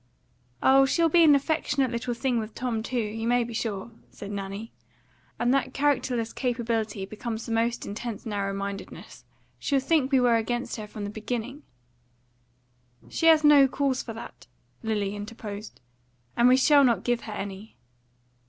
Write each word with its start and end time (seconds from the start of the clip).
"Oh, 0.63 0.87
she'll 0.87 1.09
be 1.09 1.23
an 1.23 1.35
affectionate 1.35 1.91
little 1.91 2.15
thing 2.15 2.39
with 2.39 2.55
Tom 2.55 2.81
too, 2.81 2.97
you 2.97 3.27
may 3.27 3.43
be 3.43 3.53
sure," 3.53 3.91
said 4.09 4.31
Nanny. 4.31 4.71
"And 5.37 5.53
that 5.53 5.75
characterless 5.75 6.33
capability 6.33 7.05
becomes 7.05 7.45
the 7.45 7.51
most 7.51 7.85
in 7.85 7.93
tense 7.93 8.25
narrow 8.25 8.51
mindedness. 8.51 9.23
She'll 9.59 9.79
think 9.79 10.11
we 10.11 10.19
were 10.19 10.37
against 10.37 10.77
her 10.77 10.87
from 10.87 11.03
the 11.03 11.11
beginning." 11.11 11.61
"She 13.09 13.27
has 13.27 13.43
no 13.43 13.67
cause 13.67 14.01
for 14.01 14.13
that," 14.13 14.47
Lily 14.81 15.15
interposed, 15.15 15.81
"and 16.35 16.47
we 16.47 16.57
shall 16.57 16.83
not 16.83 17.03
give 17.03 17.21
her 17.25 17.33
any." 17.33 17.77